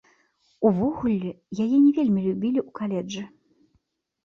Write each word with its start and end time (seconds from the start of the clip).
Увогуле, 0.69 1.29
яе 1.63 1.69
не 1.85 1.91
вельмі 1.99 2.25
любілі 2.27 2.59
ў 2.67 2.77
каледжы. 2.83 3.23